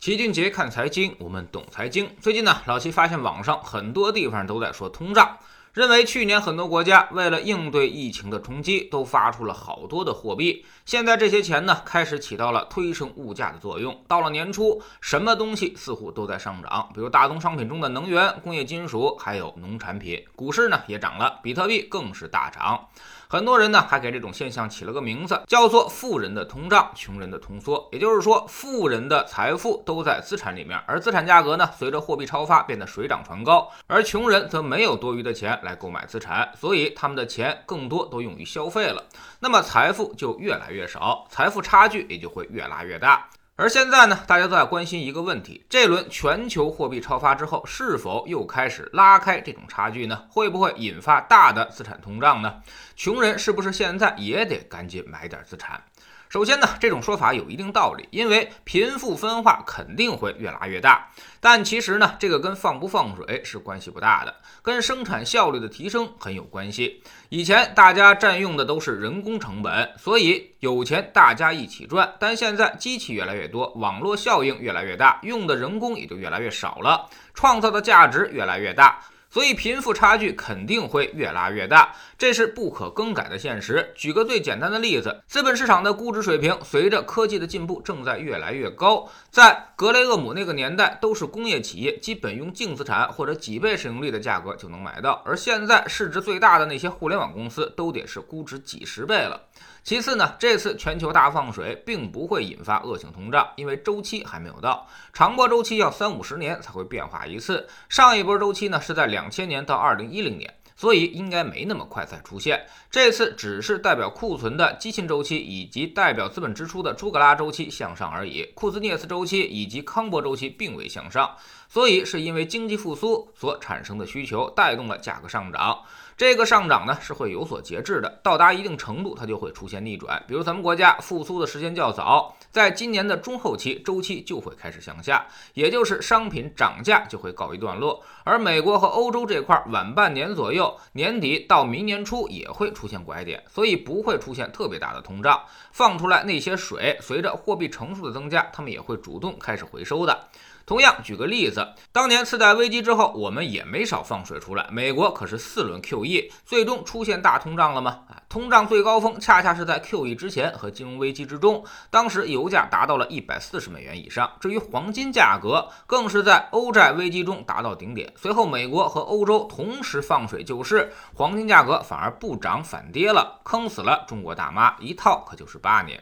[0.00, 2.08] 齐俊杰看财经，我们懂财经。
[2.22, 5.36] 最近呢，老齐发现网上很多地方都在说通胀，
[5.72, 10.66] 认为去年很多国家为了应对疫情的冲击，都发出了好多的货币。
[10.84, 14.02] 现在这些钱呢，开始起到了推升物价的作用。
[14.08, 20.24] 到了年初，什么东西似乎都在上涨，比如大宗商品中的能源、工业金属，还有农产品。
[20.34, 22.88] 股市呢也涨了，比特币更是大涨。
[23.28, 27.88] 很多人呢还给这种现象起了个名字，叫做“富人的通胀，穷人的通缩”。
[27.92, 39.04] 也就是说，富人的财富都在资产里面，而资产价格呢随着货币超发变得水涨船高，而穷人则没有多余的钱来购买资产，所以他们的钱更多都用于消费了，
[39.40, 43.28] 那么财富就越来越少，财富差距也就会越拉越大。
[43.56, 50.24] 而现在呢，大家都在关心一个问题：这轮全球货币超发之后，是否又开始拉开这种差距呢？
[50.30, 52.62] 会不会引发大的资产通胀呢？
[52.96, 55.82] 穷人是不是现在也得赶紧买点资产？
[56.30, 61.08] 首先呢，这种说法有一定道理，因为贫富分化肯定会越拉越大。
[61.40, 67.02] 但其实呢，这个跟放不放水是关系不大的，跟生产效率的提升很有关系。
[67.30, 72.14] 以前大家占用的都是人工成本，所以有钱大家一起赚。
[72.20, 79.00] 但现在机器越来越多，网络效应越来越大，用的人工也就越来越少了，创造的价值越来越大。
[79.30, 83.92] 所以贫富差距肯定会越拉越大，这是不可更改的现实。
[83.94, 89.08] 举个最简单的例子，资本市场的估值水平随着科技的进步正在越来越高。
[89.30, 99.40] 在格雷厄姆那个年代，都是工业企业，基本用净资产或者几倍市盈率的价格就能买到，而现在市值最大的那些互联网公司都得是估值几十倍了。
[99.82, 107.66] 其次呢，这次全球大放水并不会引发恶性通胀，因为周期还没有到，长波周期要三五十年才会变化一次。
[107.88, 112.64] 上一波周期呢是在两两千年到二零一零年，所以应该没那么快再出现。
[112.90, 121.36] 这次只是代表库存的基辛周期以及代表资本支出的朱格拉周期向上而已，库兹涅斯周期以及康波周期并未向上，
[121.68, 125.82] 所以是因为经济复苏所产生的需求带动了价格上涨。
[126.16, 130.22] 这个上涨呢是会有所节制的，到达一定程度它就会出现逆转。
[130.26, 138.02] 比如咱们国家复苏的时间较早，在今年的中后期周期就会开始向下，也就是商品涨价就会告一段落。
[138.24, 145.40] 而美国和欧洲这块晚半年左右，年底到明年初也会出现拐点，所以不会出现特别大的通胀。
[145.70, 150.28] 放出来那些水，随着货币乘数的增加，他们也会主动开始回收的。
[150.70, 154.68] 同样，举个例子，当年次贷危机之后，我们也没少放水出来。
[154.70, 158.02] 美国可是四轮 QE，最终出现大通胀了吗？
[158.08, 164.30] 啊，通胀最高峰恰恰是在 QE 之前和金融危机之中，当时油价达到了一百四十美元以上。
[164.38, 168.12] 至于黄金价格，更是在欧债危机中达到顶点。
[168.14, 176.00] 随后，美国和欧洲同时放水救市，黄金价格反而不涨反跌了，坑死了中国大妈，一套可就是八年。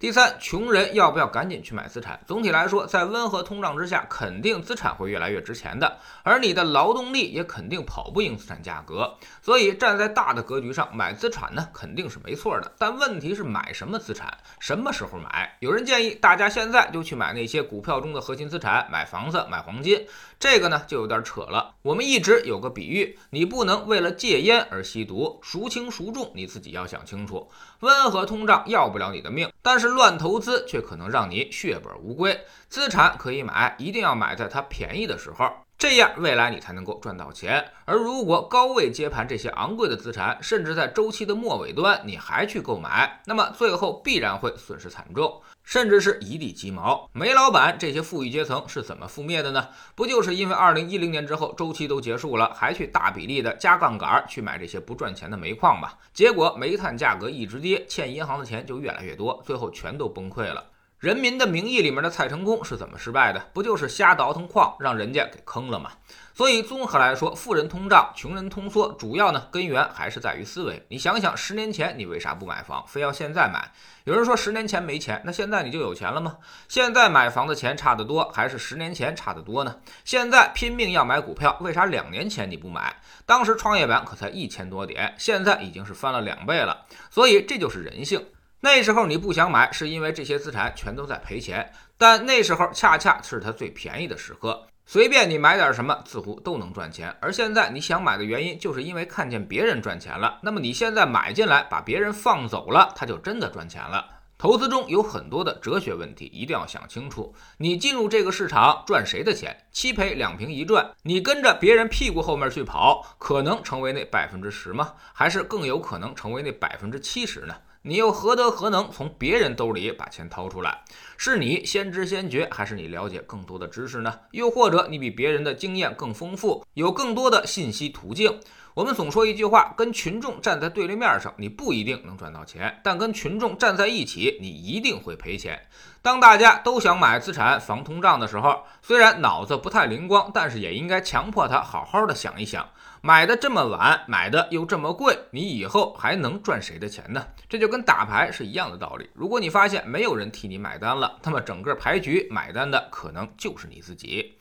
[0.00, 2.20] 第三，穷人要不要赶紧去买资产？
[2.24, 9.12] 总体来说，在温和通胀之下，肯定资产会越来越值钱的，而你的劳动力也肯定跑不赢资产价格。
[9.42, 12.70] 所以，站在大的格局上，买资产呢肯定是没错的。
[12.78, 15.56] 但问题是买什么资产，什么时候买？
[15.58, 20.06] 有人建议大家现在就去买那些股票中的核心资产，买房子、买黄金，
[20.38, 21.74] 这个呢就有点扯了。
[21.82, 27.50] 我们一直有个比喻，你不能为了戒烟而吸毒，孰轻孰重，你自己要想清楚。
[27.80, 32.40] 温和通胀要不了你的命，但是乱投资却可能让你血本无归。
[32.70, 37.64] 资产可以买，一定要买在它便宜的时候，这样未来你才能够赚到钱。
[37.84, 45.40] 而如果高位接盘这些昂贵的资产，甚至在周期的末尾端你还去购买，那么最后必然会损失惨重。
[45.62, 47.08] 甚至是一地鸡毛。
[47.12, 49.68] 煤老板这些富裕阶层是怎么覆灭的呢？
[49.94, 55.92] 不就是因为二零一零年之后周期都结束了，还去大比例的加杠杆去买这些不赚钱的煤矿吗？
[56.12, 60.64] 结果煤炭价格一直跌，欠银行的钱就越来越多，最后全都崩溃了。
[60.98, 63.38] 人民的名义里面的蔡成功是怎么失败的？
[63.52, 65.92] 不就是瞎倒腾矿，让人家给坑了吗？
[66.34, 70.84] 所以综合来说，富人通胀，穷人通缩，主要呢根源还是在于思维。
[70.88, 73.70] 你想想，十年前你为啥不买房，非要现在买？
[74.02, 76.38] 有人说十年前没钱，那现在你就有钱了吗？
[76.66, 79.76] 现在买房的钱差得多，还是十年前差得多呢？
[80.04, 82.96] 现在拼命要买股票，为啥两年前你不买？
[83.24, 86.86] 当时创业板可才一千多点，现在已经是翻了两倍了。
[87.08, 88.26] 所以这就是人性。
[88.60, 97.14] 那时候你不想买，是因为这些资产全都在赔钱，但那时候恰恰是它最便宜的时刻，随便你买点什么，似乎都能赚钱。
[97.20, 100.40] 而现在你想买的原因，就是因为看见别人赚钱了。
[100.42, 104.04] 那么你现在买进来，把别人放走了，他就真的赚钱了。
[104.36, 107.34] 投资中有很多的哲学问题，一定要想清楚。
[107.58, 109.56] 你进入这个市场赚谁的钱？
[109.70, 114.94] 七赔两平一赚，你跟着别人屁股后面去跑，可能成为那百分之十吗？
[115.12, 117.54] 还是更有可能成为那百分之七十呢？
[117.88, 120.84] 你又何德何能从别人兜里把钱掏出来？
[121.16, 124.12] 是你先知先觉，还是你了解更多的知识呢？
[124.32, 128.38] 又或者你比别人的经验更丰富，有更多的信息途径？
[128.78, 135.60] 我们总说一句话：跟群众站在对立面上，你不一定能赚到钱；但跟群众站在一起，你一定会赔钱。
[136.00, 142.68] 当大家都想买资产防通胀的时候，虽然脑子不太灵光，但是也应该强迫他好好的想一想：
[143.02, 147.26] 买的这么晚，买的又这么贵，你以后还能赚谁的钱呢？
[147.48, 149.10] 这就跟打牌是一样的道理。
[149.12, 154.37] 如果你发现没有人替你买单了，那么整个牌局买单的可能就是你自己。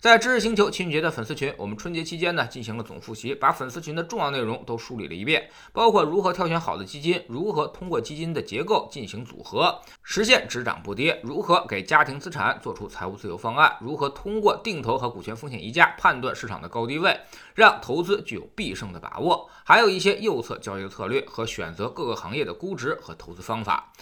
[0.00, 17.20] 在知识星球秦俊杰的粉丝群，我们春节期间呢进行了总复习，把粉丝群的重要内容都梳理了一遍，包括如何挑选好的基金，如何通过基金的结构进行组合，实现只涨不跌，如何给家庭资产做出财务自由方案，如何通过定投和股权风险溢价判断市场的高低位，
[17.54, 23.92] 让投资具有必胜的把握，还有一些右侧交易的策略和选择各个行业的估值和投资方法。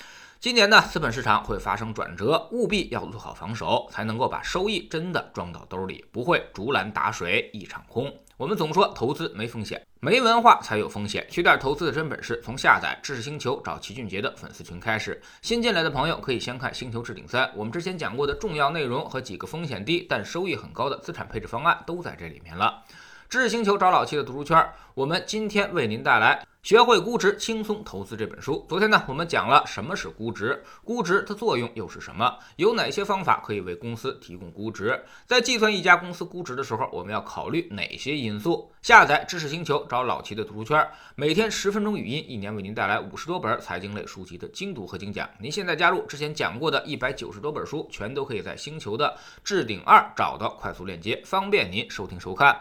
[0.41, 8.09] 今年呢，资本市场会发生转折，务必要做好防守，才能够把收益真的装到兜里，不会竹篮打水一场空。
[8.37, 11.27] 我们总说投资没风险，没文化才有风险。
[11.29, 15.21] 学点投资的真本事，从下载知识星球找齐俊杰的粉丝群开始。
[15.43, 22.85] 新进来的朋友可以先看《星球置顶三》，我们之前讲过的重要内容和几个风险低但收益很高的资产配置方案都在这里面了。
[23.29, 26.47] 知识星球找老七的读书圈，我们今天为您带来。
[26.69, 28.67] 学会估值，轻松投资这本书。
[28.69, 32.39] 昨天呢，我们讲了什么是估值，估值的作用又是什么？
[32.57, 35.03] 有哪些方法可以为公司提供估值？
[35.25, 38.71] 在计算一家公司估值的时候，我们要考虑哪些因素？
[38.83, 45.27] 下载知识星球，找老齐的读书圈，每天十分钟语音，一年为您带来五十多本财经类书籍的精读和精讲。
[45.41, 52.61] 您现在加入，之前讲过的一百九十多本书，全都可以在星球的置顶二找到快速链接，方便您收听收看。